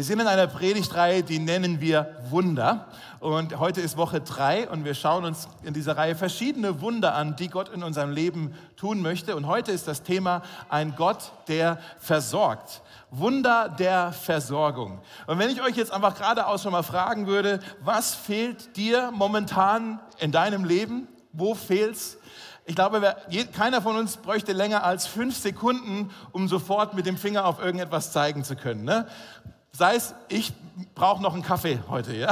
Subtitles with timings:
[0.00, 2.86] Wir sind in einer Predigtreihe, die nennen wir Wunder.
[3.18, 7.36] Und heute ist Woche drei und wir schauen uns in dieser Reihe verschiedene Wunder an,
[7.36, 9.36] die Gott in unserem Leben tun möchte.
[9.36, 10.40] Und heute ist das Thema
[10.70, 12.80] ein Gott, der versorgt.
[13.10, 15.02] Wunder der Versorgung.
[15.26, 20.00] Und wenn ich euch jetzt einfach geradeaus schon mal fragen würde, was fehlt dir momentan
[20.18, 21.08] in deinem Leben?
[21.34, 22.16] Wo fehlt's?
[22.64, 23.16] Ich glaube,
[23.52, 28.12] keiner von uns bräuchte länger als fünf Sekunden, um sofort mit dem Finger auf irgendetwas
[28.12, 28.84] zeigen zu können.
[28.84, 29.06] Ne?
[29.72, 30.52] Sei es, ich
[30.94, 32.30] brauche noch einen Kaffee heute, ja?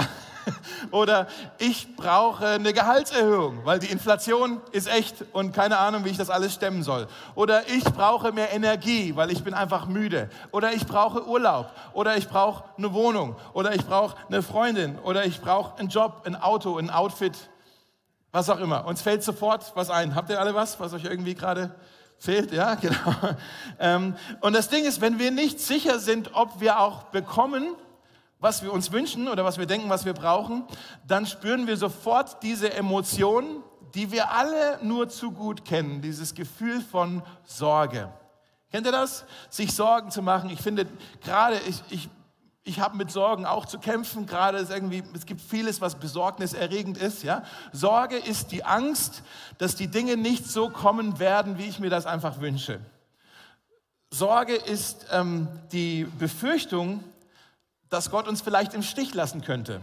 [0.91, 1.27] Oder
[1.59, 6.31] ich brauche eine Gehaltserhöhung, weil die Inflation ist echt und keine Ahnung, wie ich das
[6.31, 7.07] alles stemmen soll.
[7.35, 10.31] Oder ich brauche mehr Energie, weil ich bin einfach müde.
[10.53, 11.71] Oder ich brauche Urlaub.
[11.93, 13.37] Oder ich brauche eine Wohnung.
[13.53, 14.99] Oder ich brauche eine Freundin.
[15.01, 17.37] Oder ich brauche einen Job, ein Auto, ein Outfit,
[18.33, 18.87] was auch immer.
[18.87, 20.15] Uns fällt sofort was ein.
[20.15, 21.75] Habt ihr alle was, was euch irgendwie gerade
[22.19, 23.15] Fehlt, ja, genau.
[23.79, 27.75] Ähm, und das Ding ist, wenn wir nicht sicher sind, ob wir auch bekommen,
[28.41, 30.65] was wir uns wünschen oder was wir denken, was wir brauchen,
[31.07, 33.63] dann spüren wir sofort diese Emotionen,
[33.95, 38.13] die wir alle nur zu gut kennen, dieses Gefühl von Sorge.
[38.71, 39.25] Kennt ihr das?
[39.49, 40.51] Sich Sorgen zu machen.
[40.51, 40.87] Ich finde
[41.23, 42.09] gerade, ich, ich
[42.69, 44.27] ich habe mit Sorgen auch zu kämpfen.
[44.27, 47.23] Gerade ist irgendwie, es gibt vieles, was besorgniserregend ist.
[47.23, 47.43] Ja?
[47.73, 49.23] Sorge ist die Angst,
[49.57, 52.81] dass die Dinge nicht so kommen werden, wie ich mir das einfach wünsche.
[54.11, 57.03] Sorge ist ähm, die Befürchtung,
[57.89, 59.81] dass Gott uns vielleicht im Stich lassen könnte.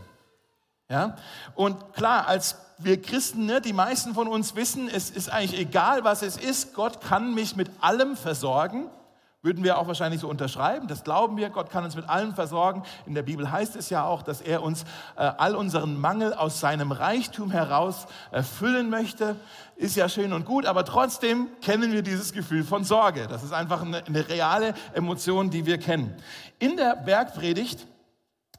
[0.87, 1.17] Ja?
[1.55, 6.03] Und klar, als wir Christen, ne, die meisten von uns wissen, es ist eigentlich egal,
[6.03, 8.89] was es ist, Gott kann mich mit allem versorgen.
[9.45, 10.87] Würden wir auch wahrscheinlich so unterschreiben.
[10.87, 11.51] Das glauben wir.
[11.51, 12.81] Gott kann uns mit allem versorgen.
[13.05, 14.85] In der Bibel heißt es ja auch, dass er uns
[15.17, 19.35] äh, all unseren Mangel aus seinem Reichtum heraus erfüllen möchte.
[19.75, 23.27] Ist ja schön und gut, aber trotzdem kennen wir dieses Gefühl von Sorge.
[23.27, 26.15] Das ist einfach eine, eine reale Emotion, die wir kennen.
[26.57, 27.85] In der Bergpredigt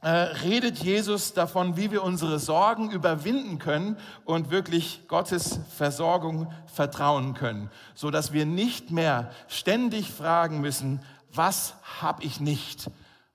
[0.07, 7.33] äh, redet Jesus davon, wie wir unsere Sorgen überwinden können und wirklich Gottes Versorgung vertrauen
[7.33, 11.01] können, so dass wir nicht mehr ständig fragen müssen,
[11.33, 12.89] was habe ich nicht?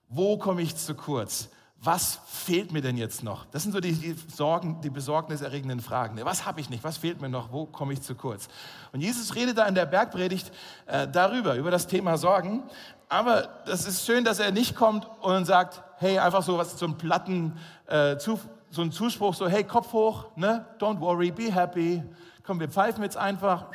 [0.09, 1.51] Wo komme ich zu kurz?
[1.77, 3.45] Was fehlt mir denn jetzt noch?
[3.47, 6.19] Das sind so die, die Sorgen, die besorgniserregenden Fragen.
[6.25, 6.85] Was habe ich nicht?
[6.85, 7.53] Was fehlt mir noch?
[7.53, 8.49] Wo komme ich zu kurz?
[8.93, 10.51] Und Jesus redet da in der Bergpredigt
[10.87, 12.63] äh, darüber, über das Thema Sorgen.
[13.11, 16.99] Aber das ist schön, dass er nicht kommt und sagt, hey, einfach so was, einen
[16.99, 18.39] platten, äh, zu,
[18.71, 20.67] so ein Zuspruch, so, hey, Kopf hoch, ne?
[20.81, 22.03] Don't worry, be happy.
[22.45, 23.67] Komm, wir pfeifen jetzt einfach.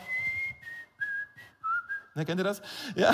[2.15, 2.61] Ne, kennt ihr das?
[2.95, 3.11] Ja.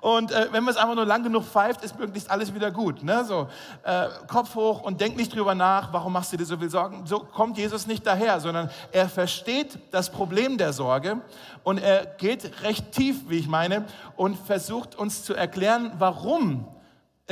[0.00, 3.04] Und äh, wenn man es einfach nur lang genug pfeift, ist möglichst alles wieder gut.
[3.04, 3.24] Ne?
[3.24, 3.46] So,
[3.84, 7.06] äh, Kopf hoch und denk nicht drüber nach, warum machst du dir so viel Sorgen.
[7.06, 11.20] So kommt Jesus nicht daher, sondern er versteht das Problem der Sorge
[11.62, 13.84] und er geht recht tief, wie ich meine,
[14.16, 16.66] und versucht uns zu erklären, warum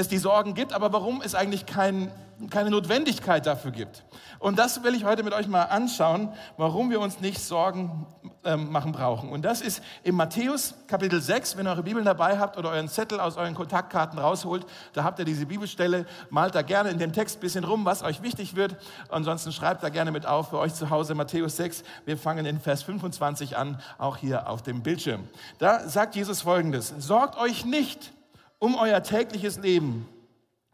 [0.01, 2.11] es die Sorgen gibt, aber warum es eigentlich kein,
[2.51, 4.05] keine Notwendigkeit dafür gibt.
[4.39, 8.07] Und das will ich heute mit euch mal anschauen, warum wir uns nicht Sorgen
[8.45, 9.29] ähm, machen brauchen.
[9.29, 12.89] Und das ist in Matthäus Kapitel 6, wenn ihr eure Bibeln dabei habt oder euren
[12.89, 17.13] Zettel aus euren Kontaktkarten rausholt, da habt ihr diese Bibelstelle, malt da gerne in dem
[17.13, 18.77] Text ein bisschen rum, was euch wichtig wird.
[19.11, 21.85] Ansonsten schreibt da gerne mit auf für euch zu Hause Matthäus 6.
[22.07, 25.29] Wir fangen in Vers 25 an, auch hier auf dem Bildschirm.
[25.59, 28.13] Da sagt Jesus folgendes, sorgt euch nicht,
[28.61, 30.07] um euer tägliches Leben,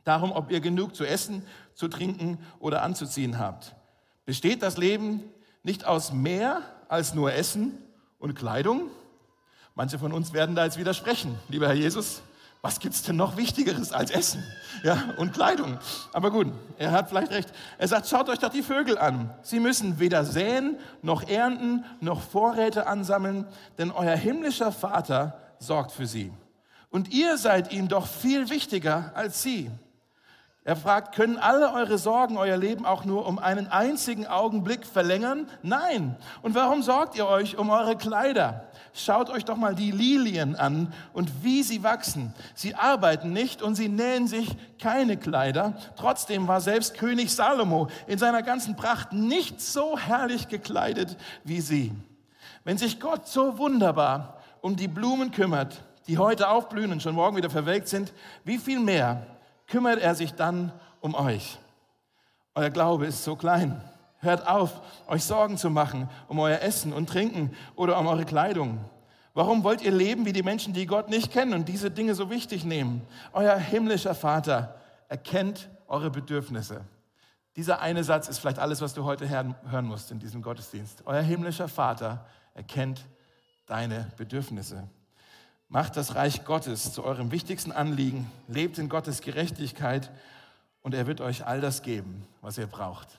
[0.04, 1.42] darum, ob ihr genug zu essen,
[1.74, 3.74] zu trinken oder anzuziehen habt.
[4.26, 5.22] Besteht das Leben
[5.62, 7.78] nicht aus mehr als nur Essen
[8.19, 8.91] und Kleidung?
[9.74, 12.22] Manche von uns werden da jetzt widersprechen, lieber Herr Jesus.
[12.62, 14.42] Was gibt's denn noch Wichtigeres als Essen
[14.82, 15.78] ja, und Kleidung?
[16.12, 16.48] Aber gut,
[16.78, 17.53] er hat vielleicht recht.
[17.78, 19.32] Er sagt, schaut euch doch die Vögel an.
[19.42, 23.47] Sie müssen weder säen, noch ernten, noch Vorräte ansammeln,
[23.78, 26.32] denn euer himmlischer Vater sorgt für sie.
[26.96, 29.70] Und ihr seid ihm doch viel wichtiger als sie.
[30.64, 35.46] Er fragt, können alle eure Sorgen euer Leben auch nur um einen einzigen Augenblick verlängern?
[35.62, 36.16] Nein.
[36.40, 38.64] Und warum sorgt ihr euch um eure Kleider?
[38.94, 42.32] Schaut euch doch mal die Lilien an und wie sie wachsen.
[42.54, 45.74] Sie arbeiten nicht und sie nähen sich keine Kleider.
[45.97, 51.92] Trotzdem war selbst König Salomo in seiner ganzen Pracht nicht so herrlich gekleidet wie sie.
[52.65, 57.36] Wenn sich Gott so wunderbar um die Blumen kümmert, die heute aufblühen und schon morgen
[57.36, 58.12] wieder verwelkt sind,
[58.44, 59.26] wie viel mehr
[59.66, 61.58] kümmert er sich dann um euch?
[62.54, 63.80] Euer Glaube ist so klein.
[64.20, 68.78] Hört auf, euch Sorgen zu machen um euer Essen und Trinken oder um eure Kleidung.
[69.34, 72.30] Warum wollt ihr leben wie die Menschen, die Gott nicht kennen und diese Dinge so
[72.30, 73.02] wichtig nehmen?
[73.34, 74.76] Euer himmlischer Vater
[75.09, 76.80] erkennt eure Bedürfnisse.
[77.54, 81.02] Dieser eine Satz ist vielleicht alles, was du heute hören musst in diesem Gottesdienst.
[81.04, 82.24] Euer himmlischer Vater
[82.54, 83.04] erkennt
[83.66, 84.88] deine Bedürfnisse.
[85.68, 90.13] Macht das Reich Gottes zu eurem wichtigsten Anliegen, lebt in Gottes Gerechtigkeit
[90.83, 93.18] und er wird euch all das geben, was ihr braucht.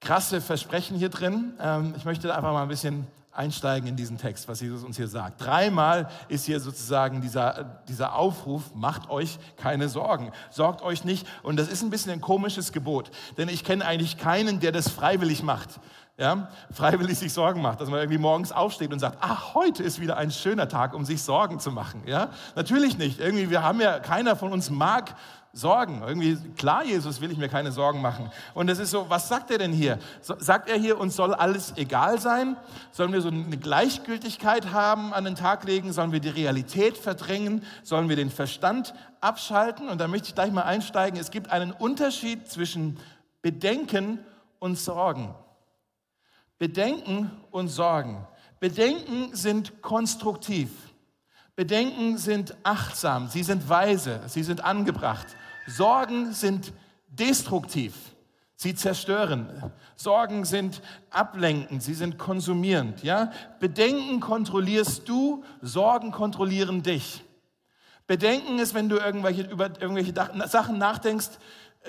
[0.00, 1.52] Krasse Versprechen hier drin.
[1.60, 5.08] Ähm, ich möchte einfach mal ein bisschen einsteigen in diesen Text, was Jesus uns hier
[5.08, 5.44] sagt.
[5.44, 11.26] Dreimal ist hier sozusagen dieser, dieser Aufruf, macht euch keine Sorgen, sorgt euch nicht.
[11.42, 14.88] Und das ist ein bisschen ein komisches Gebot, denn ich kenne eigentlich keinen, der das
[14.88, 15.80] freiwillig macht
[16.18, 20.00] ja, freiwillig sich Sorgen macht, dass man irgendwie morgens aufsteht und sagt, ach, heute ist
[20.00, 22.02] wieder ein schöner Tag, um sich Sorgen zu machen.
[22.06, 23.18] Ja, natürlich nicht.
[23.18, 25.14] Irgendwie, wir haben ja, keiner von uns mag
[25.54, 26.02] Sorgen.
[26.06, 28.30] Irgendwie, klar, Jesus will ich mir keine Sorgen machen.
[28.54, 29.98] Und das ist so, was sagt er denn hier?
[30.20, 32.56] So, sagt er hier, uns soll alles egal sein?
[32.90, 35.92] Sollen wir so eine Gleichgültigkeit haben, an den Tag legen?
[35.92, 37.64] Sollen wir die Realität verdrängen?
[37.82, 39.88] Sollen wir den Verstand abschalten?
[39.88, 41.18] Und da möchte ich gleich mal einsteigen.
[41.20, 42.98] Es gibt einen Unterschied zwischen
[43.42, 44.20] Bedenken
[44.58, 45.34] und Sorgen.
[46.62, 48.24] Bedenken und Sorgen.
[48.60, 50.70] Bedenken sind konstruktiv.
[51.56, 55.26] Bedenken sind achtsam, sie sind weise, sie sind angebracht.
[55.66, 56.72] Sorgen sind
[57.08, 57.94] destruktiv,
[58.54, 59.72] sie zerstören.
[59.96, 63.02] Sorgen sind ablenkend, sie sind konsumierend.
[63.02, 63.32] Ja?
[63.58, 67.24] Bedenken kontrollierst du, Sorgen kontrollieren dich.
[68.06, 70.14] Bedenken ist, wenn du irgendwelche, über irgendwelche
[70.46, 71.30] Sachen nachdenkst,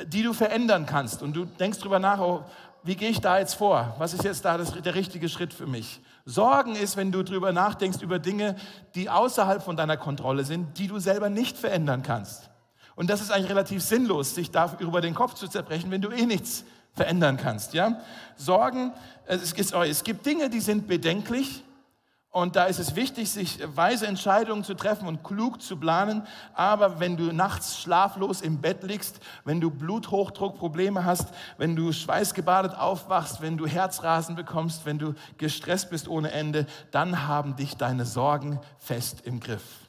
[0.08, 1.22] die du verändern kannst.
[1.22, 2.44] Und du denkst darüber nach, oh,
[2.84, 3.96] wie gehe ich da jetzt vor?
[3.98, 6.02] Was ist jetzt da das, der richtige Schritt für mich?
[6.26, 8.56] Sorgen ist, wenn du darüber nachdenkst, über Dinge,
[8.96, 12.50] die außerhalb von deiner Kontrolle sind, die du selber nicht verändern kannst.
[12.96, 16.26] Und das ist eigentlich relativ sinnlos, sich darüber den Kopf zu zerbrechen, wenn du eh
[16.26, 16.64] nichts
[16.94, 17.74] verändern kannst.
[17.74, 18.02] Ja?
[18.36, 18.94] Sorgen,
[19.26, 21.64] es, ist, es gibt Dinge, die sind bedenklich,
[22.34, 26.26] und da ist es wichtig, sich weise Entscheidungen zu treffen und klug zu planen.
[26.56, 31.28] Aber wenn du nachts schlaflos im Bett liegst, wenn du Bluthochdruckprobleme hast,
[31.60, 37.28] wenn du schweißgebadet aufwachst, wenn du Herzrasen bekommst, wenn du gestresst bist ohne Ende, dann
[37.28, 39.88] haben dich deine Sorgen fest im Griff.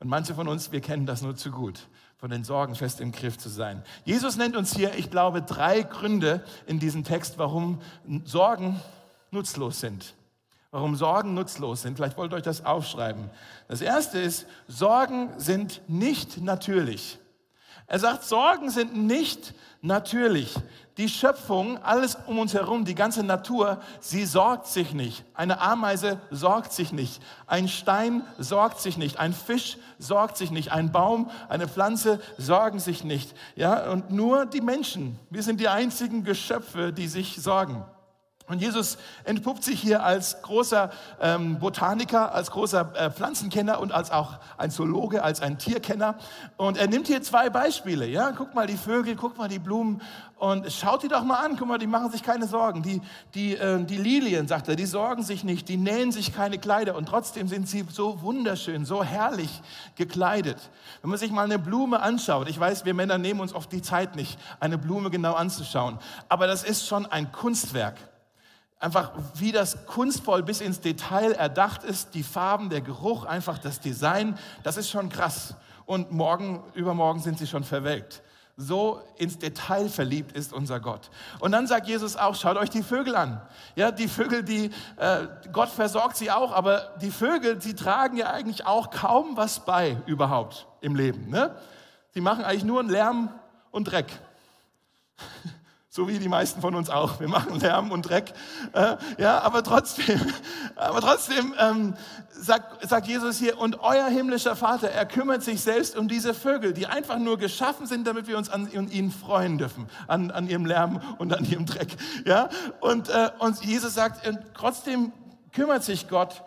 [0.00, 1.86] Und manche von uns, wir kennen das nur zu gut,
[2.16, 3.84] von den Sorgen fest im Griff zu sein.
[4.04, 7.80] Jesus nennt uns hier, ich glaube, drei Gründe in diesem Text, warum
[8.24, 8.80] Sorgen
[9.30, 10.16] nutzlos sind
[10.72, 11.96] warum Sorgen nutzlos sind.
[11.96, 13.30] Vielleicht wollt ihr euch das aufschreiben.
[13.68, 17.18] Das erste ist, Sorgen sind nicht natürlich.
[17.86, 20.54] Er sagt, Sorgen sind nicht natürlich.
[20.96, 25.24] Die Schöpfung, alles um uns herum, die ganze Natur, sie sorgt sich nicht.
[25.34, 27.22] Eine Ameise sorgt sich nicht.
[27.46, 29.18] Ein Stein sorgt sich nicht.
[29.18, 30.72] Ein Fisch sorgt sich nicht.
[30.72, 33.34] Ein Baum, eine Pflanze sorgen sich nicht.
[33.56, 35.18] Ja, und nur die Menschen.
[35.28, 37.84] Wir sind die einzigen Geschöpfe, die sich sorgen.
[38.52, 40.90] Und Jesus entpuppt sich hier als großer
[41.22, 46.16] ähm, Botaniker, als großer äh, Pflanzenkenner und als auch ein Zoologe, als ein Tierkenner.
[46.58, 48.06] Und er nimmt hier zwei Beispiele.
[48.06, 50.02] Ja, guck mal die Vögel, guck mal die Blumen
[50.36, 51.56] und schaut die doch mal an.
[51.56, 52.82] Guck mal, die machen sich keine Sorgen.
[52.82, 53.00] Die,
[53.32, 56.94] die, äh, die Lilien, sagt er, die sorgen sich nicht, die nähen sich keine Kleider
[56.94, 59.62] und trotzdem sind sie so wunderschön, so herrlich
[59.96, 60.58] gekleidet.
[61.00, 63.80] Wenn man sich mal eine Blume anschaut, ich weiß, wir Männer nehmen uns oft die
[63.80, 67.96] Zeit nicht, eine Blume genau anzuschauen, aber das ist schon ein Kunstwerk
[68.82, 73.80] einfach wie das kunstvoll bis ins Detail erdacht ist, die Farben, der Geruch, einfach das
[73.80, 75.54] Design, das ist schon krass.
[75.86, 78.22] Und morgen, übermorgen sind sie schon verwelkt.
[78.56, 81.10] So ins Detail verliebt ist unser Gott.
[81.38, 83.40] Und dann sagt Jesus auch, schaut euch die Vögel an.
[83.76, 88.30] Ja, die Vögel, die, äh, Gott versorgt sie auch, aber die Vögel, sie tragen ja
[88.30, 91.30] eigentlich auch kaum was bei überhaupt im Leben.
[91.30, 91.56] Ne?
[92.14, 93.30] Sie machen eigentlich nur einen Lärm
[93.70, 94.12] und Dreck.
[95.94, 97.20] So wie die meisten von uns auch.
[97.20, 98.32] Wir machen Lärm und Dreck.
[98.72, 100.18] Äh, ja, aber trotzdem,
[100.74, 101.92] aber trotzdem ähm,
[102.30, 106.72] sagt, sagt Jesus hier, und euer himmlischer Vater, er kümmert sich selbst um diese Vögel,
[106.72, 110.64] die einfach nur geschaffen sind, damit wir uns an, ihnen freuen dürfen, an, an ihrem
[110.64, 111.94] Lärm und an ihrem Dreck.
[112.24, 112.48] Ja,
[112.80, 115.12] und, äh, und Jesus sagt, und trotzdem
[115.52, 116.42] kümmert sich Gott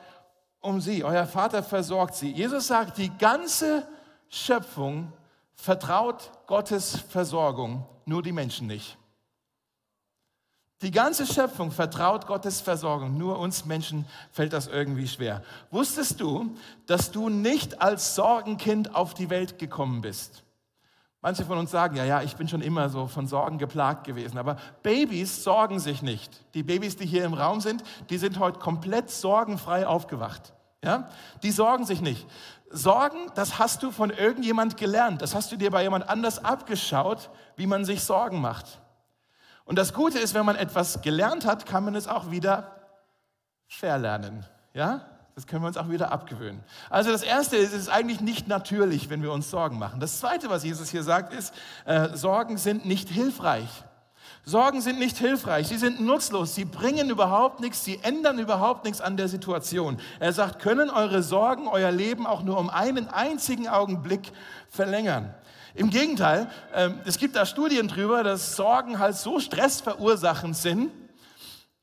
[0.59, 1.03] um sie.
[1.03, 2.31] Euer Vater versorgt sie.
[2.31, 3.87] Jesus sagt, die ganze
[4.27, 5.13] Schöpfung
[5.53, 8.97] vertraut Gottes Versorgung, nur die Menschen nicht.
[10.81, 13.17] Die ganze Schöpfung vertraut Gottes Versorgung.
[13.17, 15.41] Nur uns Menschen fällt das irgendwie schwer.
[15.71, 16.55] Wusstest du,
[16.85, 20.43] dass du nicht als Sorgenkind auf die Welt gekommen bist?
[21.21, 24.37] Manche von uns sagen, ja, ja, ich bin schon immer so von Sorgen geplagt gewesen.
[24.37, 26.43] Aber Babys sorgen sich nicht.
[26.53, 30.53] Die Babys, die hier im Raum sind, die sind heute komplett sorgenfrei aufgewacht.
[30.83, 31.09] Ja?
[31.41, 32.27] Die sorgen sich nicht.
[32.69, 35.21] Sorgen, das hast du von irgendjemand gelernt.
[35.21, 38.81] Das hast du dir bei jemand anders abgeschaut, wie man sich Sorgen macht.
[39.65, 42.75] Und das Gute ist, wenn man etwas gelernt hat, kann man es auch wieder
[43.67, 44.45] verlernen.
[44.73, 45.01] Ja?
[45.33, 46.63] Das können wir uns auch wieder abgewöhnen.
[46.89, 49.99] Also das Erste ist, es ist eigentlich nicht natürlich, wenn wir uns Sorgen machen.
[49.99, 51.53] Das Zweite, was Jesus hier sagt, ist,
[51.83, 53.67] äh, Sorgen sind nicht hilfreich.
[54.47, 59.01] Sorgen sind nicht hilfreich, sie sind nutzlos, sie bringen überhaupt nichts, sie ändern überhaupt nichts
[59.01, 59.97] an der Situation.
[60.19, 64.31] Er sagt, können eure Sorgen euer Leben auch nur um einen einzigen Augenblick
[64.69, 65.33] verlängern.
[65.75, 70.89] Im Gegenteil, ähm, es gibt da Studien drüber, dass Sorgen halt so stressverursachend sind,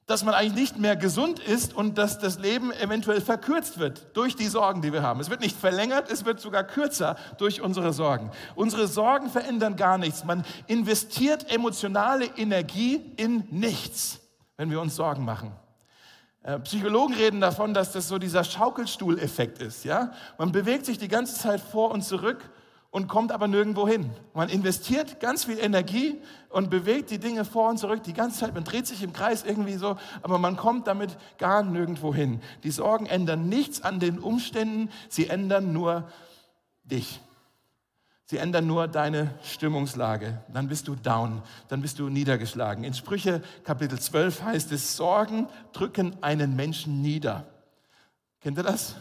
[0.07, 4.35] dass man eigentlich nicht mehr gesund ist und dass das Leben eventuell verkürzt wird durch
[4.35, 5.21] die Sorgen, die wir haben.
[5.21, 8.31] Es wird nicht verlängert, es wird sogar kürzer durch unsere Sorgen.
[8.55, 10.25] Unsere Sorgen verändern gar nichts.
[10.25, 14.21] Man investiert emotionale Energie in nichts,
[14.57, 15.53] wenn wir uns Sorgen machen.
[16.43, 19.85] Äh, Psychologen reden davon, dass das so dieser Schaukelstuhleffekt ist.
[19.85, 20.13] Ja?
[20.39, 22.51] Man bewegt sich die ganze Zeit vor und zurück
[22.93, 24.11] und kommt aber nirgendwo hin.
[24.35, 26.21] Man investiert ganz viel Energie
[26.51, 28.55] und bewegt die Dinge vor und zurück die ganze Zeit.
[28.55, 32.43] Man dreht sich im Kreis irgendwie so, aber man kommt damit gar nirgendwo hin.
[32.63, 36.07] Die Sorgen ändern nichts an den Umständen, sie ändern nur
[36.85, 37.21] dich.
[38.27, 40.43] Sie ändern nur deine Stimmungslage.
[40.53, 42.85] Dann bist du down, dann bist du niedergeschlagen.
[42.85, 47.47] In Sprüche Kapitel 12 heißt es, Sorgen drücken einen Menschen nieder.
[48.43, 48.97] Kennt ihr das?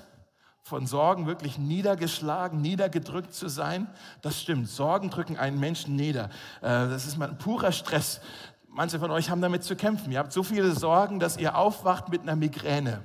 [0.71, 3.89] Von Sorgen wirklich niedergeschlagen, niedergedrückt zu sein.
[4.21, 4.69] Das stimmt.
[4.69, 6.29] Sorgen drücken einen Menschen nieder.
[6.61, 8.21] Äh, das ist mal purer Stress.
[8.69, 10.13] Manche von euch haben damit zu kämpfen.
[10.13, 13.01] Ihr habt so viele Sorgen, dass ihr aufwacht mit einer Migräne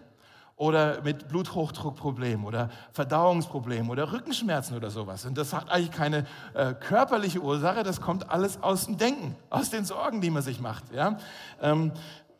[0.54, 5.25] oder mit Bluthochdruckproblemen oder Verdauungsproblemen oder Rückenschmerzen oder sowas.
[5.25, 9.70] Und das hat eigentlich keine äh, körperliche Ursache, das kommt alles aus dem Denken, aus
[9.70, 10.85] den Sorgen, die man sich macht.
[10.94, 11.18] Ja?
[11.61, 11.90] Ähm,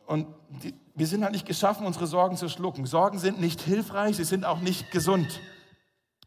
[0.05, 0.27] und
[0.63, 2.87] die, wir sind halt nicht geschaffen, unsere Sorgen zu schlucken.
[2.87, 5.41] Sorgen sind nicht hilfreich, sie sind auch nicht gesund.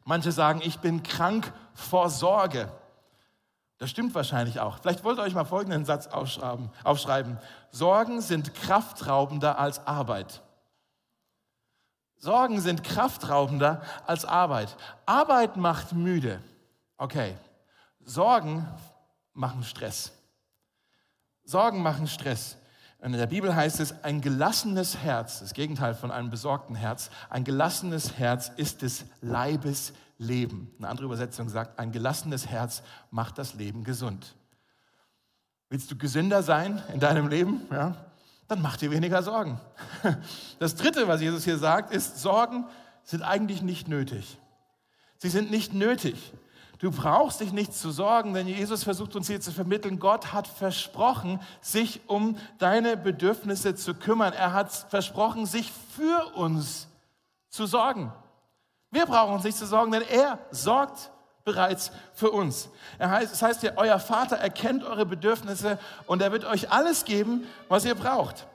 [0.04, 2.70] Manche sagen, ich bin krank vor Sorge.
[3.78, 4.78] Das stimmt wahrscheinlich auch.
[4.78, 6.70] Vielleicht wollt ihr euch mal folgenden Satz aufschreiben.
[6.84, 7.38] aufschreiben.
[7.72, 10.40] Sorgen sind kraftraubender als Arbeit.
[12.16, 14.76] Sorgen sind kraftraubender als Arbeit.
[15.04, 16.40] Arbeit macht müde.
[16.96, 17.36] Okay.
[18.04, 18.68] Sorgen
[19.32, 20.12] machen Stress.
[21.42, 22.56] Sorgen machen Stress.
[23.02, 27.44] In der Bibel heißt es, ein gelassenes Herz, das Gegenteil von einem besorgten Herz, ein
[27.44, 30.70] gelassenes Herz ist des Leibes Leben.
[30.78, 34.34] Eine andere Übersetzung sagt, ein gelassenes Herz macht das Leben gesund.
[35.70, 37.62] Willst du gesünder sein in deinem Leben?
[37.70, 37.96] Ja?
[38.48, 39.58] Dann mach dir weniger Sorgen.
[40.58, 42.66] Das dritte, was Jesus hier sagt, ist, Sorgen
[43.04, 44.36] sind eigentlich nicht nötig.
[45.16, 46.32] Sie sind nicht nötig.
[46.80, 50.48] Du brauchst dich nicht zu sorgen, denn Jesus versucht uns hier zu vermitteln, Gott hat
[50.48, 54.32] versprochen, sich um deine Bedürfnisse zu kümmern.
[54.32, 56.88] Er hat versprochen, sich für uns
[57.50, 58.10] zu sorgen.
[58.90, 61.10] Wir brauchen uns nicht zu sorgen, denn er sorgt
[61.44, 62.70] bereits für uns.
[62.98, 67.04] Er heißt, es heißt ja, euer Vater erkennt eure Bedürfnisse und er wird euch alles
[67.04, 68.46] geben, was ihr braucht.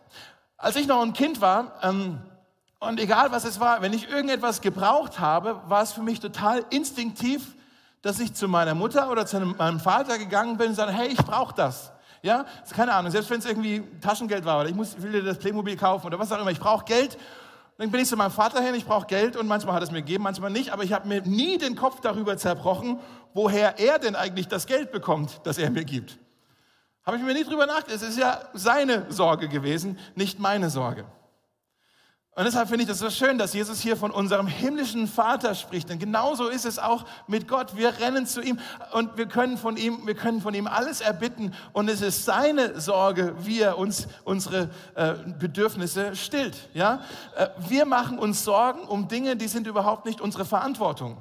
[0.57, 2.19] Als ich noch ein Kind war, ähm,
[2.79, 6.65] und egal was es war, wenn ich irgendetwas gebraucht habe, war es für mich total
[6.71, 7.55] instinktiv,
[8.05, 11.17] dass ich zu meiner Mutter oder zu meinem Vater gegangen bin und sage, hey, ich
[11.17, 11.91] brauche das.
[12.21, 12.45] Ja,
[12.75, 15.75] keine Ahnung, selbst wenn es irgendwie Taschengeld war oder ich, muss, will dir das Playmobil
[15.75, 17.17] kaufen oder was auch immer, ich brauche Geld.
[17.79, 20.03] Dann bin ich zu meinem Vater hin, ich brauche Geld und manchmal hat es mir
[20.03, 22.99] gegeben, manchmal nicht, aber ich habe mir nie den Kopf darüber zerbrochen,
[23.33, 26.19] woher er denn eigentlich das Geld bekommt, das er mir gibt.
[27.07, 28.03] Habe ich mir nie drüber nachgedacht.
[28.03, 31.05] Es ist ja seine Sorge gewesen, nicht meine Sorge.
[32.37, 35.89] Und deshalb finde ich das so schön, dass Jesus hier von unserem himmlischen Vater spricht.
[35.89, 37.77] Denn genauso ist es auch mit Gott.
[37.77, 38.59] Wir rennen zu ihm
[38.91, 41.53] und wir können von ihm, wir können von ihm alles erbitten.
[41.71, 46.57] Und es ist seine Sorge, wie er uns unsere äh, Bedürfnisse stillt.
[46.73, 47.05] Ja?
[47.37, 51.15] Äh, wir machen uns Sorgen um Dinge, die sind überhaupt nicht unsere Verantwortung.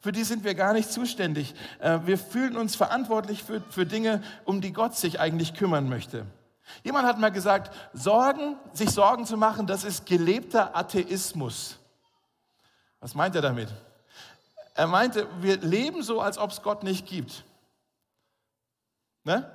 [0.00, 1.54] Für die sind wir gar nicht zuständig.
[1.78, 6.24] Äh, wir fühlen uns verantwortlich für, für Dinge, um die Gott sich eigentlich kümmern möchte.
[6.82, 11.78] Jemand hat mal gesagt, Sorgen, sich Sorgen zu machen, das ist gelebter Atheismus.
[13.00, 13.68] Was meint er damit?
[14.74, 17.44] Er meinte, wir leben so, als ob es Gott nicht gibt.
[19.24, 19.50] Ne?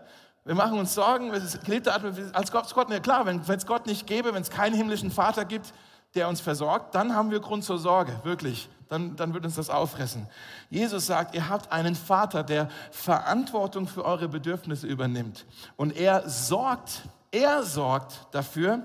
[0.46, 3.86] Wir machen uns Sorgen, es gelebter Atheismus, als Gott, Gott, ne, klar, wenn es Gott
[3.86, 5.74] nicht gäbe, wenn es keinen himmlischen Vater gibt,
[6.16, 8.70] der uns versorgt, dann haben wir Grund zur Sorge, wirklich.
[8.90, 10.28] Dann, dann wird uns das auffressen.
[10.70, 15.46] Jesus sagt, ihr habt einen Vater, der Verantwortung für eure Bedürfnisse übernimmt.
[15.78, 18.82] Und er sorgt, er sorgt dafür,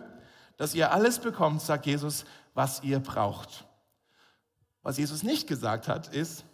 [0.58, 3.64] dass ihr alles bekommt, sagt Jesus, was ihr braucht.
[4.82, 6.44] Was Jesus nicht gesagt hat, ist,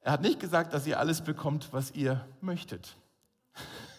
[0.00, 2.96] er hat nicht gesagt, dass ihr alles bekommt, was ihr möchtet.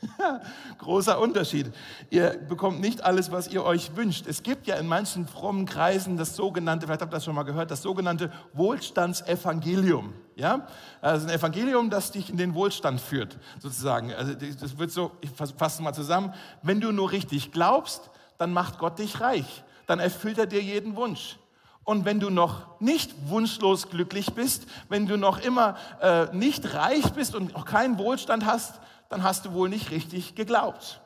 [0.77, 1.71] Großer Unterschied.
[2.09, 4.27] Ihr bekommt nicht alles, was ihr euch wünscht.
[4.27, 7.43] Es gibt ja in manchen frommen Kreisen das sogenannte, vielleicht habt ihr das schon mal
[7.43, 10.13] gehört, das sogenannte Wohlstandsevangelium.
[10.35, 10.67] Ja?
[11.01, 14.13] Also ein Evangelium, das dich in den Wohlstand führt, sozusagen.
[14.13, 18.79] Also das wird so, ich fasse mal zusammen, wenn du nur richtig glaubst, dann macht
[18.79, 19.63] Gott dich reich.
[19.85, 21.37] Dann erfüllt er dir jeden Wunsch.
[21.83, 27.13] Und wenn du noch nicht wunschlos glücklich bist, wenn du noch immer äh, nicht reich
[27.13, 28.79] bist und auch keinen Wohlstand hast,
[29.09, 31.01] dann hast du wohl nicht richtig geglaubt.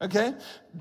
[0.00, 0.34] Okay?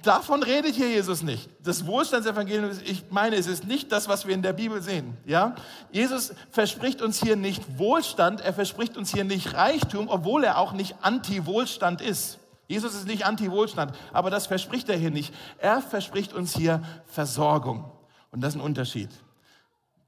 [0.04, 1.50] Davon redet hier Jesus nicht.
[1.64, 5.18] Das Wohlstandsevangelium, ich meine, es ist nicht das, was wir in der Bibel sehen.
[5.26, 5.56] Ja?
[5.92, 10.74] Jesus verspricht uns hier nicht Wohlstand, er verspricht uns hier nicht Reichtum, obwohl er auch
[10.74, 12.38] nicht Anti-Wohlstand ist.
[12.68, 15.34] Jesus ist nicht Anti-Wohlstand, aber das verspricht er hier nicht.
[15.58, 17.92] Er verspricht uns hier Versorgung.
[18.30, 19.10] Und das ist ein Unterschied.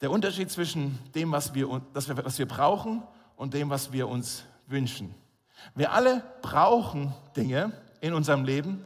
[0.02, 3.02] Der Unterschied zwischen dem, was wir, was wir brauchen
[3.38, 5.16] und dem, was wir uns wünschen.
[5.76, 8.84] Wir alle brauchen Dinge in unserem Leben,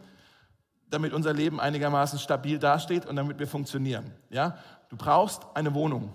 [0.89, 4.11] damit unser Leben einigermaßen stabil dasteht und damit wir funktionieren.
[4.29, 4.57] Ja?
[4.89, 6.13] Du brauchst eine Wohnung.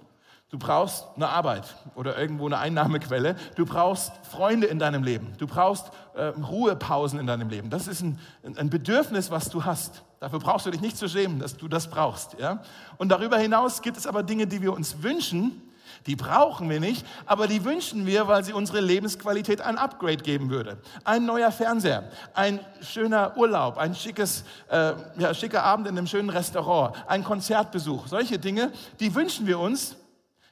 [0.50, 3.36] Du brauchst eine Arbeit oder irgendwo eine Einnahmequelle.
[3.56, 5.34] Du brauchst Freunde in deinem Leben.
[5.36, 7.68] Du brauchst äh, Ruhepausen in deinem Leben.
[7.68, 8.18] Das ist ein,
[8.56, 10.04] ein, Bedürfnis, was du hast.
[10.20, 12.38] Dafür brauchst du dich nicht zu schämen, dass du das brauchst.
[12.38, 12.62] Ja?
[12.96, 15.60] Und darüber hinaus gibt es aber Dinge, die wir uns wünschen,
[16.06, 20.50] die brauchen wir nicht, aber die wünschen wir, weil sie unsere Lebensqualität ein Upgrade geben
[20.50, 20.78] würde.
[21.04, 26.30] Ein neuer Fernseher, ein schöner Urlaub, ein schickes, äh, ja, schicker Abend in einem schönen
[26.30, 28.06] Restaurant, ein Konzertbesuch.
[28.06, 29.96] Solche Dinge, die wünschen wir uns.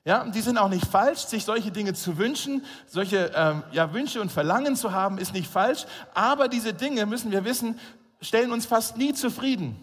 [0.04, 4.20] Ja, die sind auch nicht falsch, sich solche Dinge zu wünschen, solche ähm, ja, Wünsche
[4.20, 5.84] und Verlangen zu haben, ist nicht falsch.
[6.14, 7.76] Aber diese Dinge, müssen wir wissen,
[8.20, 9.82] stellen uns fast nie zufrieden.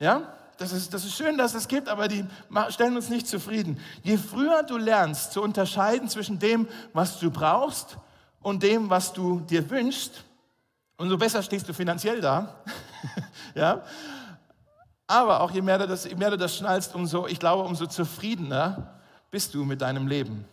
[0.00, 0.33] Ja?
[0.58, 2.24] Das ist, das ist schön, dass es gibt, aber die
[2.68, 3.80] stellen uns nicht zufrieden.
[4.02, 7.98] Je früher du lernst zu unterscheiden zwischen dem, was du brauchst
[8.40, 10.24] und dem, was du dir wünschst,
[10.96, 12.62] umso besser stehst du finanziell da.
[13.54, 13.82] ja?
[15.06, 17.86] Aber auch je mehr, du das, je mehr du das schnallst, umso, ich glaube, umso
[17.86, 20.44] zufriedener bist du mit deinem Leben.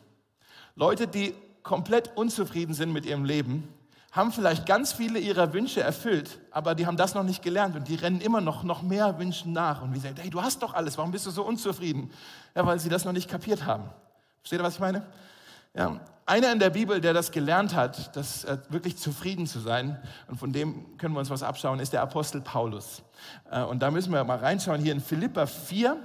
[0.75, 3.67] Leute, die komplett unzufrieden sind mit ihrem Leben,
[4.11, 7.87] haben vielleicht ganz viele ihrer Wünsche erfüllt, aber die haben das noch nicht gelernt und
[7.87, 9.81] die rennen immer noch, noch mehr Wünschen nach.
[9.81, 12.11] Und wir sagen, hey, du hast doch alles, warum bist du so unzufrieden?
[12.53, 13.89] Ja, weil sie das noch nicht kapiert haben.
[14.41, 15.05] Versteht ihr, was ich meine?
[15.73, 19.97] Ja, einer in der Bibel, der das gelernt hat, das äh, wirklich zufrieden zu sein,
[20.27, 23.03] und von dem können wir uns was abschauen, ist der Apostel Paulus.
[23.49, 24.81] Äh, und da müssen wir mal reinschauen.
[24.81, 25.97] Hier in Philippa 4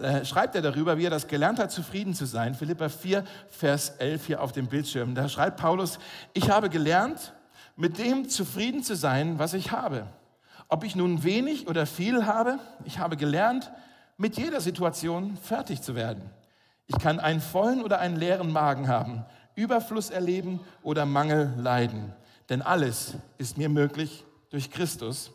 [0.00, 2.54] äh, schreibt er darüber, wie er das gelernt hat, zufrieden zu sein.
[2.54, 5.14] Philippa 4, Vers 11 hier auf dem Bildschirm.
[5.14, 5.98] Da schreibt Paulus,
[6.32, 7.32] ich habe gelernt,
[7.76, 10.06] mit dem zufrieden zu sein, was ich habe.
[10.68, 13.70] Ob ich nun wenig oder viel habe, ich habe gelernt,
[14.16, 16.22] mit jeder Situation fertig zu werden.
[16.86, 22.12] Ich kann einen vollen oder einen leeren Magen haben, Überfluss erleben oder Mangel leiden.
[22.48, 25.30] Denn alles ist mir möglich durch Christus,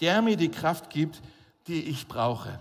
[0.00, 1.20] der mir die Kraft gibt,
[1.66, 2.60] die ich brauche.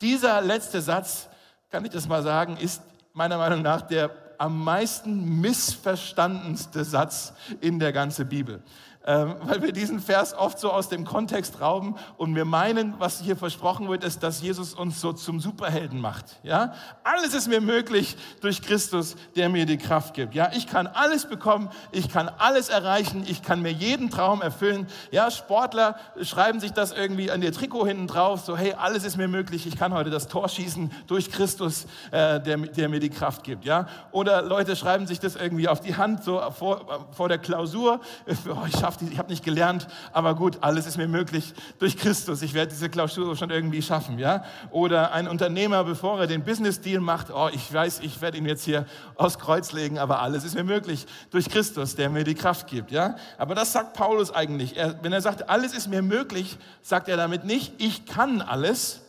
[0.00, 1.28] Dieser letzte Satz,
[1.70, 2.82] kann ich das mal sagen, ist
[3.12, 8.62] meiner Meinung nach der am meisten missverstandenste Satz in der ganzen Bibel
[9.08, 13.36] weil wir diesen Vers oft so aus dem Kontext rauben und wir meinen, was hier
[13.36, 16.38] versprochen wird, ist, dass Jesus uns so zum Superhelden macht.
[16.42, 20.34] Ja, alles ist mir möglich durch Christus, der mir die Kraft gibt.
[20.34, 24.86] Ja, ich kann alles bekommen, ich kann alles erreichen, ich kann mir jeden Traum erfüllen.
[25.10, 29.16] Ja, Sportler schreiben sich das irgendwie an ihr Trikot hinten drauf, so hey, alles ist
[29.16, 33.08] mir möglich, ich kann heute das Tor schießen durch Christus, äh, der, der mir die
[33.08, 33.64] Kraft gibt.
[33.64, 38.00] Ja, oder Leute schreiben sich das irgendwie auf die Hand so vor, vor der Klausur,
[38.26, 42.42] oh, ich schaffe ich habe nicht gelernt, aber gut, alles ist mir möglich durch Christus.
[42.42, 44.44] Ich werde diese Klausur schon irgendwie schaffen, ja?
[44.70, 48.46] Oder ein Unternehmer, bevor er den Business Deal macht, oh, ich weiß, ich werde ihn
[48.46, 52.34] jetzt hier aus Kreuz legen, aber alles ist mir möglich durch Christus, der mir die
[52.34, 53.16] Kraft gibt, ja?
[53.36, 54.76] Aber das sagt Paulus eigentlich.
[54.76, 59.02] Er, wenn er sagt, alles ist mir möglich, sagt er damit nicht, ich kann alles,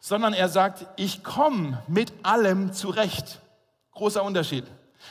[0.00, 3.40] sondern er sagt, ich komme mit allem zurecht.
[3.92, 4.64] Großer Unterschied.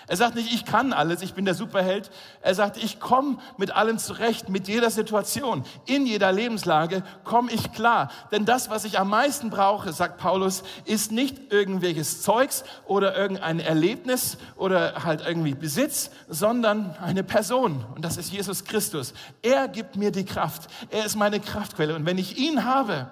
[0.07, 2.09] Er sagt nicht, ich kann alles, ich bin der Superheld.
[2.41, 7.71] Er sagt, ich komme mit allem zurecht, mit jeder Situation, in jeder Lebenslage komme ich
[7.73, 8.09] klar.
[8.31, 13.59] Denn das, was ich am meisten brauche, sagt Paulus, ist nicht irgendwelches Zeugs oder irgendein
[13.59, 17.85] Erlebnis oder halt irgendwie Besitz, sondern eine Person.
[17.95, 19.13] Und das ist Jesus Christus.
[19.41, 20.69] Er gibt mir die Kraft.
[20.89, 21.95] Er ist meine Kraftquelle.
[21.95, 23.11] Und wenn ich ihn habe,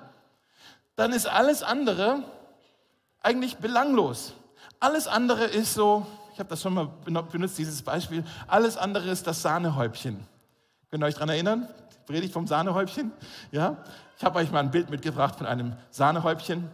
[0.95, 2.23] dann ist alles andere
[3.21, 4.33] eigentlich belanglos.
[4.79, 6.05] Alles andere ist so,
[6.37, 8.23] ich habe das schon mal benutzt, dieses Beispiel.
[8.45, 10.23] Alles andere ist das Sahnehäubchen.
[10.91, 11.67] Könnt ihr euch daran erinnern?
[12.05, 13.11] Predigt vom Sahnehäubchen?
[13.49, 13.77] Ja?
[14.19, 16.69] Ich habe euch mal ein Bild mitgebracht von einem Sahnehäubchen.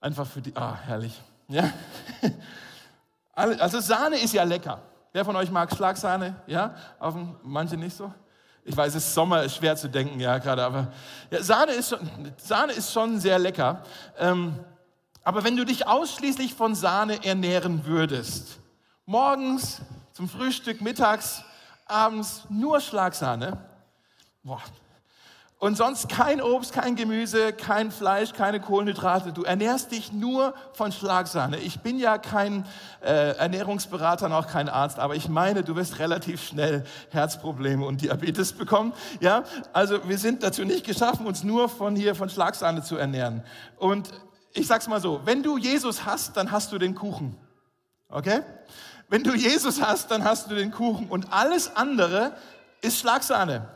[0.00, 1.20] Einfach für die, ah, herrlich.
[1.48, 1.68] Ja?
[3.34, 4.80] Also Sahne ist ja lecker.
[5.12, 6.36] Wer von euch mag Schlagsahne?
[6.46, 6.76] Ja?
[7.00, 8.14] Auf dem, manche nicht so?
[8.64, 10.92] Ich weiß, es ist Sommer, ist schwer zu denken, ja, gerade, aber
[11.30, 11.98] ja, Sahne, ist schon,
[12.38, 13.82] Sahne ist schon sehr lecker.
[14.16, 14.54] Ähm,
[15.24, 18.60] aber wenn du dich ausschließlich von Sahne ernähren würdest,
[19.06, 19.80] morgens
[20.12, 21.44] zum Frühstück, mittags,
[21.86, 23.56] abends nur Schlagsahne.
[24.42, 24.60] Boah.
[25.58, 29.32] und sonst kein Obst, kein Gemüse, kein Fleisch, keine Kohlenhydrate.
[29.32, 31.58] Du ernährst dich nur von Schlagsahne.
[31.58, 32.66] Ich bin ja kein
[33.00, 38.52] äh, Ernährungsberater auch kein Arzt, aber ich meine, du wirst relativ schnell Herzprobleme und Diabetes
[38.52, 38.92] bekommen.
[39.20, 43.42] Ja, also wir sind dazu nicht geschaffen, uns nur von hier von Schlagsahne zu ernähren.
[43.78, 44.10] Und
[44.52, 47.36] ich sag's mal so: Wenn du Jesus hast, dann hast du den Kuchen.
[48.08, 48.42] Okay?
[49.08, 52.32] Wenn du Jesus hast, dann hast du den Kuchen und alles andere
[52.80, 53.68] ist Schlagsahne.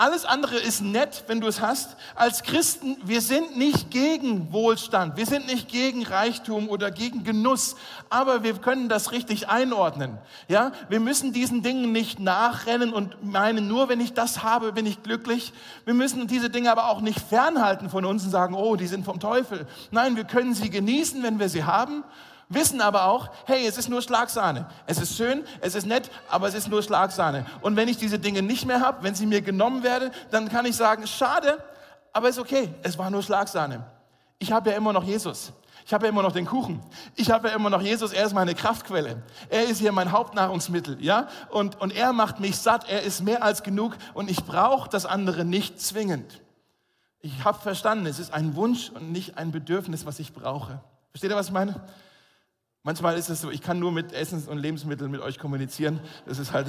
[0.00, 1.96] Alles andere ist nett, wenn du es hast.
[2.14, 7.74] Als Christen, wir sind nicht gegen Wohlstand, wir sind nicht gegen Reichtum oder gegen Genuss,
[8.08, 10.16] aber wir können das richtig einordnen.
[10.46, 14.86] Ja, wir müssen diesen Dingen nicht nachrennen und meinen, nur wenn ich das habe, bin
[14.86, 15.52] ich glücklich.
[15.84, 19.04] Wir müssen diese Dinge aber auch nicht fernhalten von uns und sagen, oh, die sind
[19.04, 19.66] vom Teufel.
[19.90, 22.04] Nein, wir können sie genießen, wenn wir sie haben
[22.48, 24.66] wissen aber auch, hey, es ist nur Schlagsahne.
[24.86, 27.46] Es ist schön, es ist nett, aber es ist nur Schlagsahne.
[27.60, 30.66] Und wenn ich diese Dinge nicht mehr habe, wenn sie mir genommen werden, dann kann
[30.66, 31.62] ich sagen, schade,
[32.12, 33.84] aber ist okay, es war nur Schlagsahne.
[34.38, 35.52] Ich habe ja immer noch Jesus.
[35.88, 36.82] Ich habe ja immer noch den Kuchen.
[37.16, 38.12] Ich habe ja immer noch Jesus.
[38.12, 39.22] Er ist meine Kraftquelle.
[39.48, 41.28] Er ist hier mein Hauptnahrungsmittel, ja?
[41.48, 42.90] Und, und er macht mich satt.
[42.90, 43.96] Er ist mehr als genug.
[44.12, 46.42] Und ich brauche das andere nicht zwingend.
[47.20, 50.78] Ich habe verstanden, es ist ein Wunsch und nicht ein Bedürfnis, was ich brauche.
[51.10, 51.74] Versteht ihr, was ich meine?
[52.88, 56.00] Manchmal ist es so, ich kann nur mit Essens- und Lebensmitteln mit euch kommunizieren.
[56.24, 56.68] Das ist halt.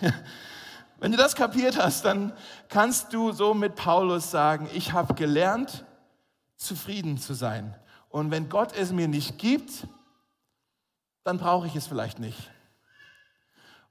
[1.00, 2.32] Wenn du das kapiert hast, dann
[2.70, 5.84] kannst du so mit Paulus sagen, ich habe gelernt,
[6.56, 7.76] zufrieden zu sein.
[8.08, 9.86] Und wenn Gott es mir nicht gibt,
[11.24, 12.50] dann brauche ich es vielleicht nicht.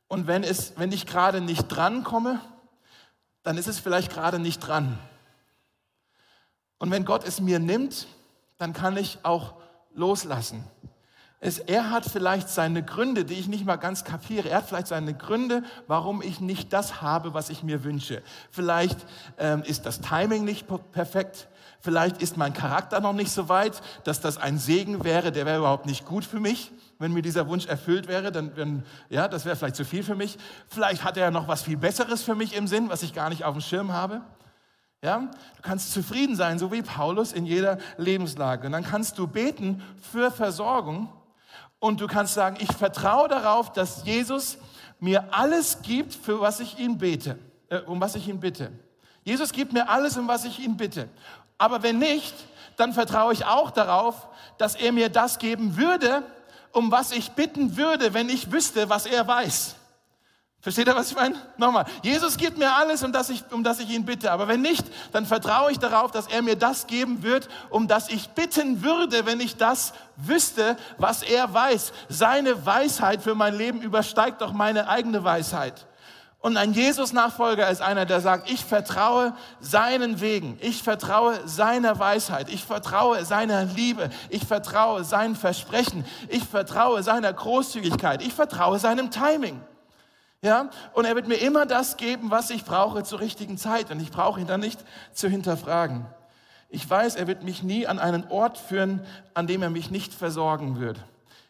[0.07, 2.41] Und wenn, es, wenn ich gerade nicht drankomme,
[3.43, 4.97] dann ist es vielleicht gerade nicht dran.
[6.79, 8.07] Und wenn Gott es mir nimmt,
[8.57, 9.53] dann kann ich auch
[9.93, 10.63] loslassen.
[11.41, 14.49] Es, er hat vielleicht seine Gründe, die ich nicht mal ganz kapiere.
[14.49, 18.21] Er hat vielleicht seine Gründe, warum ich nicht das habe, was ich mir wünsche.
[18.51, 18.99] Vielleicht
[19.37, 21.47] ähm, ist das Timing nicht perfekt.
[21.79, 25.31] Vielleicht ist mein Charakter noch nicht so weit, dass das ein Segen wäre.
[25.31, 26.71] Der wäre überhaupt nicht gut für mich.
[26.97, 30.15] Wenn mir dieser Wunsch erfüllt wäre, dann, dann ja, das wäre vielleicht zu viel für
[30.15, 30.37] mich.
[30.67, 33.45] Vielleicht hat er noch was viel Besseres für mich im Sinn, was ich gar nicht
[33.45, 34.19] auf dem Schirm habe.
[35.01, 38.67] Ja, du kannst zufrieden sein, so wie Paulus in jeder Lebenslage.
[38.67, 41.07] Und dann kannst du beten für Versorgung
[41.79, 44.57] und du kannst sagen, ich vertraue darauf, dass Jesus
[44.99, 48.71] mir alles gibt, für was ich ihn bete, äh, um was ich ihn bitte.
[49.23, 51.09] Jesus gibt mir alles, um was ich ihn bitte.
[51.57, 52.33] Aber wenn nicht,
[52.77, 56.23] dann vertraue ich auch darauf, dass er mir das geben würde,
[56.71, 59.75] um was ich bitten würde, wenn ich wüsste, was er weiß.
[60.61, 61.35] Versteht ihr, was ich meine?
[61.57, 61.85] Nochmal.
[62.03, 64.29] Jesus gibt mir alles, um das, ich, um das ich ihn bitte.
[64.29, 68.09] Aber wenn nicht, dann vertraue ich darauf, dass er mir das geben wird, um das
[68.09, 71.93] ich bitten würde, wenn ich das wüsste, was er weiß.
[72.09, 75.87] Seine Weisheit für mein Leben übersteigt doch meine eigene Weisheit.
[76.41, 82.49] Und ein Jesus-Nachfolger ist einer, der sagt, ich vertraue seinen Wegen, ich vertraue seiner Weisheit,
[82.49, 89.11] ich vertraue seiner Liebe, ich vertraue seinen Versprechen, ich vertraue seiner Großzügigkeit, ich vertraue seinem
[89.11, 89.61] Timing.
[90.41, 93.91] Ja, und er wird mir immer das geben, was ich brauche zur richtigen Zeit.
[93.91, 94.79] Und ich brauche ihn dann nicht
[95.11, 96.05] zu hinterfragen.
[96.69, 100.13] Ich weiß, er wird mich nie an einen Ort führen, an dem er mich nicht
[100.13, 100.99] versorgen wird.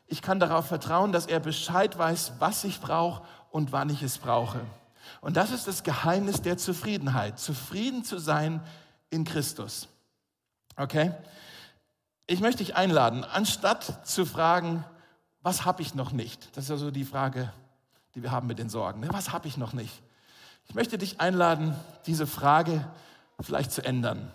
[0.07, 3.21] Ich kann darauf vertrauen, dass er Bescheid weiß, was ich brauche
[3.51, 4.61] und wann ich es brauche.
[5.21, 7.37] Und das ist das Geheimnis der Zufriedenheit.
[7.37, 8.61] Zufrieden zu sein
[9.11, 9.87] in Christus.
[10.77, 11.11] Okay?
[12.25, 14.83] Ich möchte dich einladen, anstatt zu fragen,
[15.41, 16.55] was habe ich noch nicht?
[16.55, 17.51] Das ist also die Frage,
[18.19, 18.99] die wir haben mit den Sorgen.
[18.99, 19.07] Ne?
[19.11, 20.01] Was habe ich noch nicht?
[20.67, 21.73] Ich möchte dich einladen,
[22.05, 22.85] diese Frage
[23.39, 24.31] vielleicht zu ändern.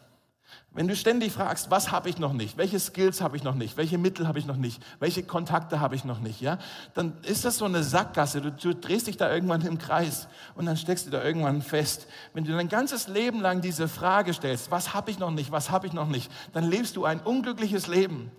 [0.70, 3.76] Wenn du ständig fragst, was habe ich noch nicht, welche Skills habe ich noch nicht,
[3.76, 6.58] welche Mittel habe ich noch nicht, welche Kontakte habe ich noch nicht, ja,
[6.94, 8.40] dann ist das so eine Sackgasse.
[8.40, 12.06] Du, du, drehst dich da irgendwann im Kreis und dann steckst du da irgendwann fest.
[12.32, 15.70] Wenn du dein ganzes Leben lang diese Frage stellst, was habe ich noch nicht, was
[15.70, 18.32] habe ich noch nicht, dann lebst du ein unglückliches Leben.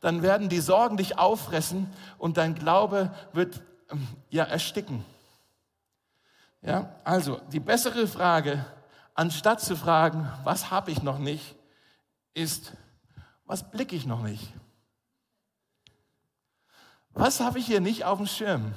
[0.00, 3.60] Dann werden die Sorgen dich auffressen und dein Glaube wird
[4.30, 5.04] ja, ersticken.
[6.62, 8.64] Ja, also die bessere Frage,
[9.14, 11.56] anstatt zu fragen, was habe ich noch nicht,
[12.34, 12.72] ist,
[13.46, 14.52] was blicke ich noch nicht?
[17.12, 18.74] Was habe ich hier nicht auf dem Schirm?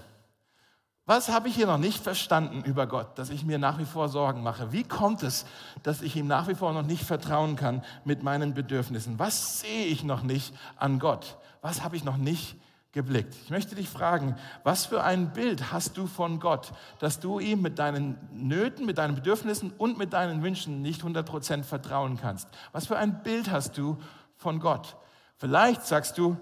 [1.05, 4.07] Was habe ich hier noch nicht verstanden über Gott, dass ich mir nach wie vor
[4.07, 4.71] Sorgen mache?
[4.71, 5.45] Wie kommt es,
[5.83, 9.19] dass ich ihm nach wie vor noch nicht vertrauen kann mit meinen Bedürfnissen?
[9.19, 11.37] Was sehe ich noch nicht an Gott?
[11.61, 12.55] Was habe ich noch nicht
[12.93, 13.35] geblickt.
[13.43, 17.61] Ich möchte dich fragen, was für ein Bild hast du von Gott, dass du ihm
[17.61, 22.47] mit deinen Nöten, mit deinen Bedürfnissen und mit deinen Wünschen nicht 100% vertrauen kannst?
[22.71, 23.97] Was für ein Bild hast du
[24.37, 24.95] von Gott?
[25.37, 26.37] Vielleicht sagst du,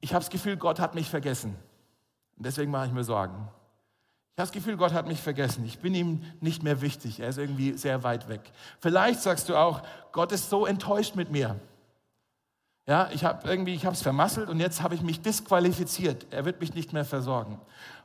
[0.00, 1.56] ich habe das Gefühl, Gott hat mich vergessen.
[2.36, 3.48] Und deswegen mache ich mir Sorgen.
[4.34, 5.64] Ich habe das Gefühl, Gott hat mich vergessen.
[5.64, 7.20] Ich bin ihm nicht mehr wichtig.
[7.20, 8.52] Er ist irgendwie sehr weit weg.
[8.80, 11.60] Vielleicht sagst du auch, Gott ist so enttäuscht mit mir.
[12.86, 16.26] Ja, ich habe irgendwie, ich habe es vermasselt und jetzt habe ich mich disqualifiziert.
[16.30, 17.60] Er wird mich nicht mehr versorgen.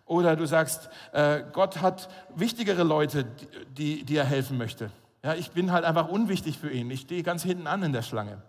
[0.06, 3.26] Oder du sagst, äh, Gott hat wichtigere Leute,
[3.72, 4.92] die, die er helfen möchte.
[5.24, 6.90] Ja, ich bin halt einfach unwichtig für ihn.
[6.92, 8.42] Ich stehe ganz hinten an in der Schlange.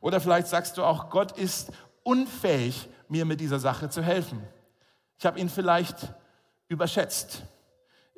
[0.00, 4.42] Oder vielleicht sagst du auch, Gott ist unfähig, mir mit dieser Sache zu helfen.
[5.18, 6.14] Ich habe ihn vielleicht
[6.68, 7.42] überschätzt.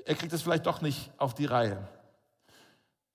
[0.05, 1.89] Er kriegt es vielleicht doch nicht auf die Reihe.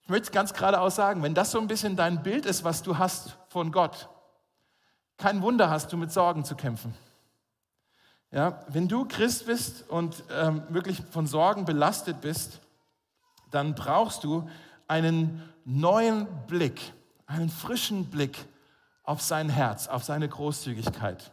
[0.01, 2.97] Ich möchte ganz geradeaus sagen, wenn das so ein bisschen dein Bild ist, was du
[2.97, 4.09] hast von Gott,
[5.21, 6.95] kein Wunder hast du mit Sorgen zu kämpfen.
[8.31, 12.59] Ja, wenn du Christ bist und ähm, wirklich von Sorgen belastet bist,
[13.51, 14.49] dann brauchst du
[14.87, 16.93] einen neuen Blick,
[17.27, 18.45] einen frischen Blick
[19.03, 21.31] auf sein Herz, auf seine Großzügigkeit.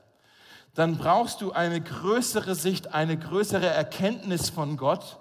[0.74, 5.18] Dann brauchst du eine größere Sicht, eine größere Erkenntnis von Gott,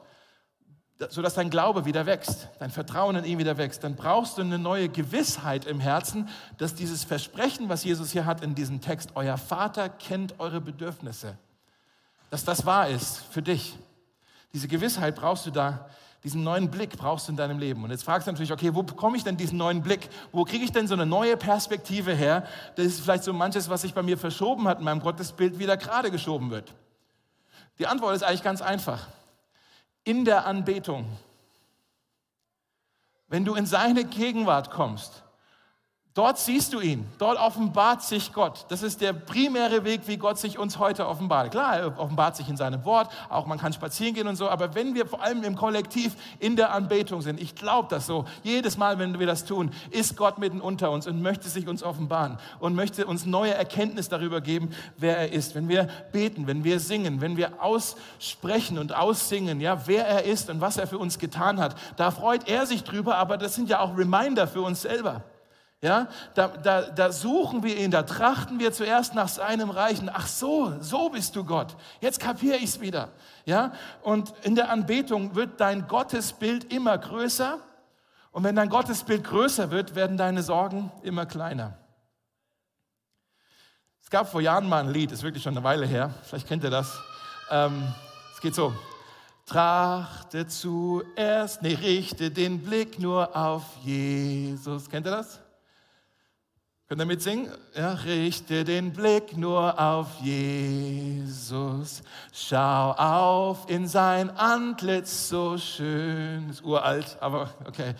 [1.09, 3.83] sodass dein Glaube wieder wächst, dein Vertrauen in ihn wieder wächst.
[3.83, 8.43] Dann brauchst du eine neue Gewissheit im Herzen, dass dieses Versprechen, was Jesus hier hat
[8.43, 11.37] in diesem Text, euer Vater kennt eure Bedürfnisse,
[12.29, 13.77] dass das wahr ist für dich.
[14.53, 15.87] Diese Gewissheit brauchst du da
[16.23, 17.83] diesen neuen Blick brauchst du in deinem Leben.
[17.83, 20.09] Und jetzt fragst du natürlich, okay, wo bekomme ich denn diesen neuen Blick?
[20.31, 23.93] Wo kriege ich denn so eine neue Perspektive her, dass vielleicht so manches, was sich
[23.93, 26.73] bei mir verschoben hat in meinem Gottesbild, wieder gerade geschoben wird?
[27.79, 29.07] Die Antwort ist eigentlich ganz einfach.
[30.07, 31.05] In der Anbetung.
[33.27, 35.25] Wenn du in seine Gegenwart kommst,
[36.17, 38.65] Dort siehst du ihn, dort offenbart sich Gott.
[38.69, 41.51] Das ist der primäre Weg, wie Gott sich uns heute offenbart.
[41.51, 44.73] Klar, er offenbart sich in seinem Wort, auch man kann spazieren gehen und so, aber
[44.73, 48.79] wenn wir vor allem im Kollektiv in der Anbetung sind, ich glaube das so, jedes
[48.79, 52.39] Mal, wenn wir das tun, ist Gott mitten unter uns und möchte sich uns offenbaren
[52.59, 55.53] und möchte uns neue Erkenntnis darüber geben, wer er ist.
[55.53, 60.49] Wenn wir beten, wenn wir singen, wenn wir aussprechen und aussingen, ja, wer er ist
[60.49, 63.69] und was er für uns getan hat, da freut er sich drüber, aber das sind
[63.69, 65.23] ja auch Reminder für uns selber.
[65.79, 70.09] Ja, da, da, da suchen wir ihn, da trachten wir zuerst nach seinem Reichen.
[70.11, 71.75] Ach so, so bist du Gott.
[72.01, 73.09] Jetzt kapiere ich es wieder.
[73.45, 77.59] Ja, und in der Anbetung wird dein Gottesbild immer größer.
[78.31, 81.77] Und wenn dein Gottesbild größer wird, werden deine Sorgen immer kleiner.
[84.01, 86.11] Es gab vor Jahren mal ein Lied, ist wirklich schon eine Weile her.
[86.23, 86.97] Vielleicht kennt ihr das.
[87.51, 87.93] Ähm,
[88.33, 88.73] es geht so.
[89.45, 94.89] Trachte zuerst, nee, richte den Blick nur auf Jesus.
[94.89, 95.39] Kennt ihr das?
[96.87, 97.51] Könnt ihr mitsingen?
[97.75, 102.01] Ja, richte den Blick nur auf Jesus.
[102.31, 106.49] Schau auf in sein Antlitz so schön.
[106.49, 107.93] Ist uralt, aber okay.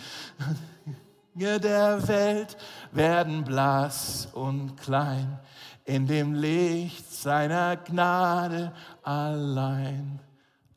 [1.34, 2.56] Der Welt
[2.94, 5.38] werden blass und klein
[5.84, 8.72] in dem Licht seiner Gnade
[9.04, 10.22] allein.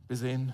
[0.08, 0.52] Besehen,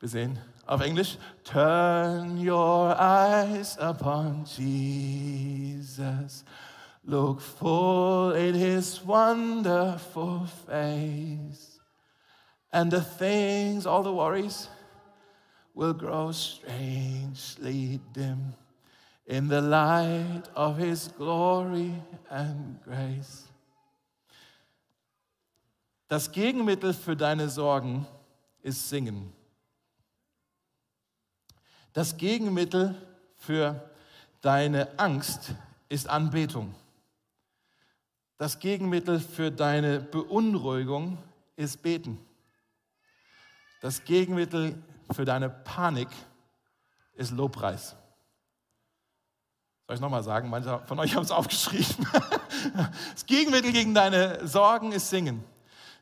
[0.00, 0.40] besehen.
[0.66, 1.18] Auf Englisch.
[1.44, 6.44] Turn your eyes upon Jesus.
[7.04, 11.80] Look full in his wonderful face,
[12.72, 14.68] and the things, all the worries,
[15.74, 18.54] will grow strangely dim
[19.26, 21.94] in the light of his glory
[22.28, 23.46] and grace.
[26.08, 28.04] Das Gegenmittel für deine Sorgen
[28.62, 29.32] ist Singen.
[31.92, 32.94] Das Gegenmittel
[33.36, 33.90] für
[34.40, 35.54] deine Angst
[35.88, 36.74] ist Anbetung.
[38.40, 41.18] Das Gegenmittel für deine Beunruhigung
[41.56, 42.18] ist Beten.
[43.82, 46.08] Das Gegenmittel für deine Panik
[47.12, 47.96] ist Lobpreis.
[49.86, 50.48] Soll ich nochmal sagen?
[50.48, 52.06] Manche von euch haben es aufgeschrieben.
[53.12, 55.44] Das Gegenmittel gegen deine Sorgen ist Singen.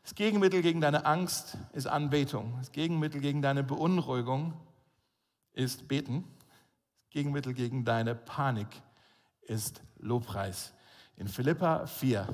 [0.04, 2.54] Das Gegenmittel gegen deine Angst ist Anbetung.
[2.60, 4.54] Das Gegenmittel gegen deine Beunruhigung
[5.54, 6.22] ist Beten.
[7.00, 8.68] Das Gegenmittel gegen deine Panik
[9.42, 10.72] ist Lobpreis.
[11.18, 12.28] In Philippa 4,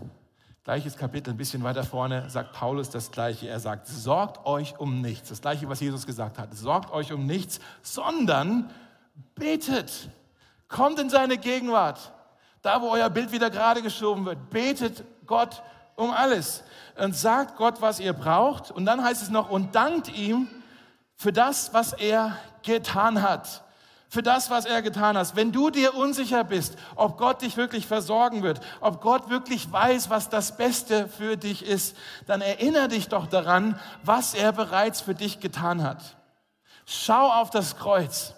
[0.62, 3.48] gleiches Kapitel, ein bisschen weiter vorne, sagt Paulus das Gleiche.
[3.48, 5.30] Er sagt, sorgt euch um nichts.
[5.30, 6.54] Das Gleiche, was Jesus gesagt hat.
[6.54, 8.70] Sorgt euch um nichts, sondern
[9.36, 10.10] betet.
[10.68, 12.12] Kommt in seine Gegenwart.
[12.60, 14.50] Da, wo euer Bild wieder gerade geschoben wird.
[14.50, 15.62] Betet Gott
[15.96, 16.62] um alles.
[16.98, 18.70] Und sagt Gott, was ihr braucht.
[18.70, 20.46] Und dann heißt es noch, und dankt ihm
[21.16, 23.63] für das, was er getan hat
[24.14, 25.36] für das, was er getan hat.
[25.36, 30.08] Wenn du dir unsicher bist, ob Gott dich wirklich versorgen wird, ob Gott wirklich weiß,
[30.08, 31.96] was das Beste für dich ist,
[32.26, 36.16] dann erinnere dich doch daran, was er bereits für dich getan hat.
[36.86, 38.34] Schau auf das Kreuz.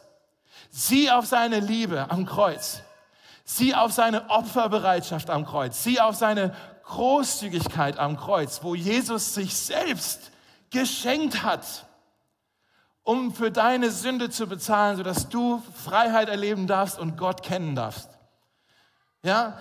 [0.70, 2.80] Sieh auf seine Liebe am Kreuz.
[3.44, 5.84] Sieh auf seine Opferbereitschaft am Kreuz.
[5.84, 10.32] Sieh auf seine Großzügigkeit am Kreuz, wo Jesus sich selbst
[10.70, 11.85] geschenkt hat
[13.06, 18.15] um für deine Sünde zu bezahlen, sodass du Freiheit erleben darfst und Gott kennen darfst.
[19.26, 19.54] Ja,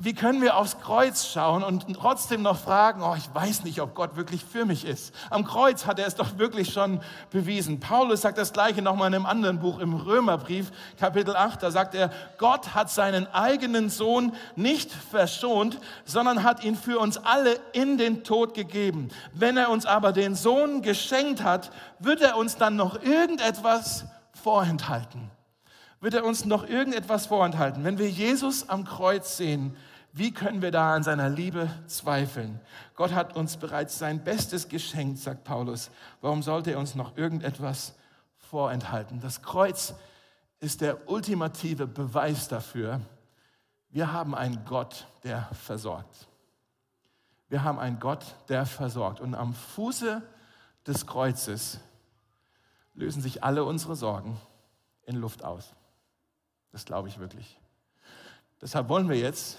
[0.00, 3.94] wie können wir aufs Kreuz schauen und trotzdem noch fragen, oh, ich weiß nicht, ob
[3.94, 5.14] Gott wirklich für mich ist.
[5.30, 7.78] Am Kreuz hat er es doch wirklich schon bewiesen.
[7.78, 11.62] Paulus sagt das Gleiche nochmal in einem anderen Buch, im Römerbrief, Kapitel 8.
[11.62, 17.18] Da sagt er, Gott hat seinen eigenen Sohn nicht verschont, sondern hat ihn für uns
[17.18, 19.10] alle in den Tod gegeben.
[19.32, 24.06] Wenn er uns aber den Sohn geschenkt hat, wird er uns dann noch irgendetwas
[24.42, 25.30] vorenthalten
[26.00, 27.84] wird er uns noch irgendetwas vorenthalten.
[27.84, 29.76] Wenn wir Jesus am Kreuz sehen,
[30.12, 32.60] wie können wir da an seiner Liebe zweifeln?
[32.94, 35.90] Gott hat uns bereits sein Bestes geschenkt, sagt Paulus.
[36.20, 37.94] Warum sollte er uns noch irgendetwas
[38.36, 39.20] vorenthalten?
[39.20, 39.94] Das Kreuz
[40.60, 43.00] ist der ultimative Beweis dafür,
[43.90, 46.28] wir haben einen Gott, der versorgt.
[47.48, 49.20] Wir haben einen Gott, der versorgt.
[49.20, 50.22] Und am Fuße
[50.86, 51.80] des Kreuzes
[52.94, 54.38] lösen sich alle unsere Sorgen
[55.06, 55.74] in Luft aus.
[56.78, 57.58] Das glaube ich wirklich.
[58.62, 59.58] Deshalb wollen wir jetzt,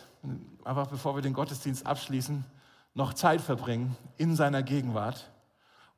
[0.63, 2.45] einfach bevor wir den Gottesdienst abschließen,
[2.93, 5.29] noch Zeit verbringen in seiner Gegenwart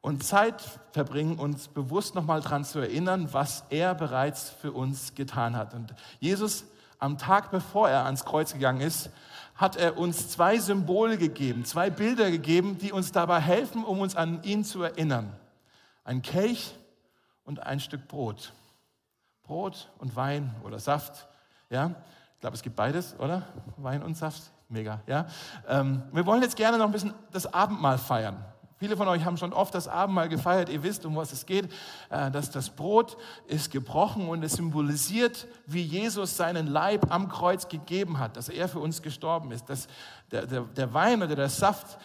[0.02, 5.56] und Zeit verbringen, uns bewusst nochmal daran zu erinnern, was er bereits für uns getan
[5.56, 5.76] hat.
[5.76, 6.64] Und Jesus,
[6.98, 9.12] am Tag bevor er ans Kreuz gegangen ist,
[9.54, 14.16] hat er uns zwei Symbole gegeben, zwei Bilder gegeben, die uns dabei helfen, um uns
[14.16, 15.32] an ihn zu erinnern.
[16.04, 16.74] Ein Kelch
[17.44, 18.54] und ein Stück Brot.
[19.52, 21.28] Brot und Wein oder Saft.
[21.70, 21.88] Ja,
[22.36, 23.44] ich glaube, es gibt beides, oder?
[23.76, 24.44] Wein und Saft.
[24.70, 25.26] Mega, ja.
[25.68, 28.46] Ähm, wir wollen jetzt gerne noch ein bisschen das Abendmahl feiern.
[28.78, 30.70] Viele von euch haben schon oft das Abendmahl gefeiert.
[30.70, 31.70] Ihr wisst, um was es geht.
[32.10, 37.68] Äh, dass das Brot ist gebrochen und es symbolisiert, wie Jesus seinen Leib am Kreuz
[37.68, 39.70] gegeben hat, dass er für uns gestorben ist.
[39.70, 39.90] Dass
[40.32, 41.98] der, der, der Wein oder der Saft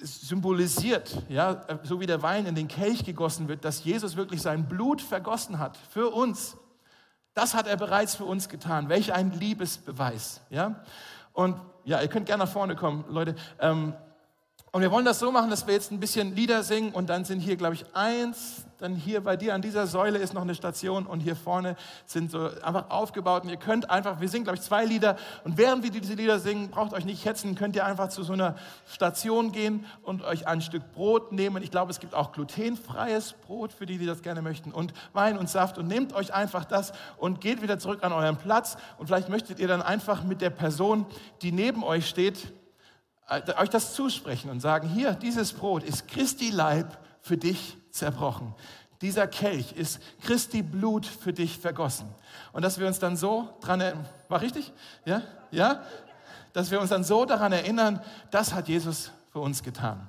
[0.00, 4.68] symbolisiert, ja, so wie der Wein in den Kelch gegossen wird, dass Jesus wirklich sein
[4.68, 6.56] Blut vergossen hat für uns.
[7.34, 8.88] Das hat er bereits für uns getan.
[8.88, 10.40] Welch ein Liebesbeweis.
[10.50, 10.84] Ja?
[11.32, 13.34] Und ja, ihr könnt gerne nach vorne kommen, Leute.
[13.60, 13.92] Ähm,
[14.74, 17.24] und wir wollen das so machen, dass wir jetzt ein bisschen Lieder singen und dann
[17.24, 20.56] sind hier, glaube ich, eins, dann hier bei dir an dieser Säule ist noch eine
[20.56, 23.44] Station und hier vorne sind so einfach aufgebaut.
[23.44, 25.16] Und ihr könnt einfach, wir singen, glaube ich, zwei Lieder.
[25.44, 28.32] Und während wir diese Lieder singen, braucht euch nicht hetzen, könnt ihr einfach zu so
[28.32, 28.56] einer
[28.88, 31.62] Station gehen und euch ein Stück Brot nehmen.
[31.62, 34.72] Ich glaube, es gibt auch glutenfreies Brot für die, die das gerne möchten.
[34.72, 35.78] Und Wein und Saft.
[35.78, 38.76] Und nehmt euch einfach das und geht wieder zurück an euren Platz.
[38.98, 41.06] Und vielleicht möchtet ihr dann einfach mit der Person,
[41.42, 42.52] die neben euch steht,
[43.30, 48.54] euch das zusprechen und sagen, hier, dieses Brot ist Christi Leib für dich zerbrochen.
[49.00, 52.08] Dieser Kelch ist Christi Blut für dich vergossen.
[52.52, 54.72] Und dass wir uns dann so dran erinnern, war richtig?
[55.04, 55.22] Ja?
[55.50, 55.82] Ja?
[56.52, 60.08] Dass wir uns dann so daran erinnern, das hat Jesus für uns getan.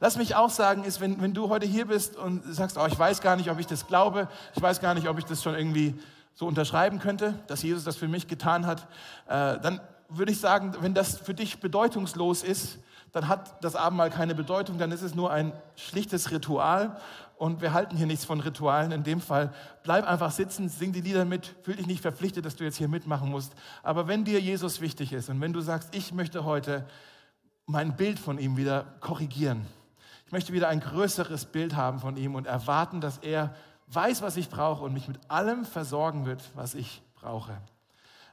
[0.00, 2.98] Lass mich auch sagen, ist, wenn, wenn du heute hier bist und sagst, oh, ich
[2.98, 5.54] weiß gar nicht, ob ich das glaube, ich weiß gar nicht, ob ich das schon
[5.54, 5.98] irgendwie
[6.34, 8.82] so unterschreiben könnte, dass Jesus das für mich getan hat,
[9.26, 12.78] äh, dann würde ich sagen, wenn das für dich bedeutungslos ist,
[13.12, 16.98] dann hat das Abendmahl keine Bedeutung, dann ist es nur ein schlichtes Ritual
[17.36, 18.92] und wir halten hier nichts von Ritualen.
[18.92, 22.56] In dem Fall bleib einfach sitzen, sing die Lieder mit, fühl dich nicht verpflichtet, dass
[22.56, 23.52] du jetzt hier mitmachen musst.
[23.82, 26.86] Aber wenn dir Jesus wichtig ist und wenn du sagst, ich möchte heute
[27.66, 29.66] mein Bild von ihm wieder korrigieren,
[30.26, 33.54] ich möchte wieder ein größeres Bild haben von ihm und erwarten, dass er
[33.86, 37.56] weiß, was ich brauche und mich mit allem versorgen wird, was ich brauche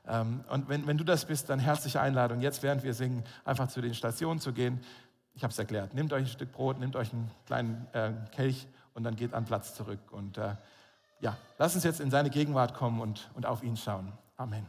[0.08, 3.82] und wenn, wenn du das bist, dann herzliche Einladung, jetzt während wir singen, einfach zu
[3.82, 4.80] den Stationen zu gehen.
[5.34, 5.94] Ich habe es erklärt.
[5.94, 9.46] Nehmt euch ein Stück Brot, nehmt euch einen kleinen äh, Kelch und dann geht an
[9.46, 10.00] Platz zurück.
[10.12, 10.56] Und äh,
[11.20, 14.14] ja, lass uns jetzt in seine Gegenwart kommen und, und auf ihn schauen.
[14.38, 14.66] Amen.